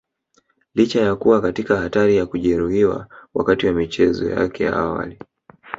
[0.75, 5.19] Licha ya kuwa katika hatari ya kujeruhiwa wakati wa michezo yake ya awali